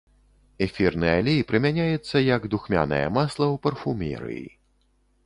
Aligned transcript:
Эфірны 0.65 1.11
алей 1.17 1.43
прымяняецца 1.51 2.21
як 2.35 2.47
духмянае 2.53 3.03
масла 3.19 3.45
ў 3.53 3.63
парфумерыі. 3.67 4.43